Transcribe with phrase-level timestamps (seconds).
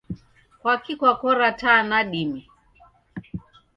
[0.59, 2.41] Kwakii kwakora taa nadime?